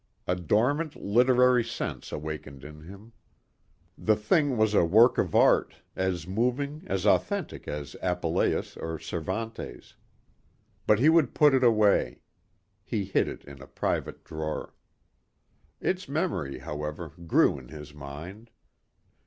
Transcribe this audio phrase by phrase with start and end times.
[0.25, 3.11] A dormant literary sense awakened in him.
[3.95, 9.93] The thing was a work of art, as moving, as authentic as Apuleius or Cervantes.
[10.87, 12.21] But he would put it away.
[12.83, 14.73] He hid it in a private drawer.
[15.79, 18.49] Its memory, however, grew in his mind.